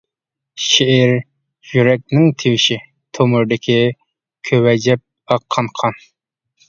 شېئىر 0.67 1.11
يۈرەكنىڭ 1.73 2.25
تىۋىشى، 2.43 2.79
تومۇردىكى 3.17 3.79
كۆۋەجەپ 4.51 5.05
ئاققان 5.37 5.71
قان. 5.83 6.01